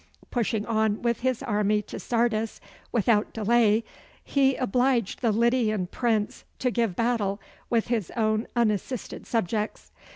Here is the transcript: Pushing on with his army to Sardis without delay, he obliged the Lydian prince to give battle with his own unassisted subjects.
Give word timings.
Pushing 0.31 0.65
on 0.65 0.99
with 1.03 1.19
his 1.19 1.43
army 1.43 1.79
to 1.79 1.99
Sardis 1.99 2.59
without 2.91 3.31
delay, 3.35 3.83
he 4.23 4.55
obliged 4.55 5.21
the 5.21 5.31
Lydian 5.31 5.85
prince 5.85 6.43
to 6.57 6.71
give 6.71 6.95
battle 6.95 7.39
with 7.69 7.89
his 7.89 8.09
own 8.17 8.47
unassisted 8.55 9.27
subjects. 9.27 9.91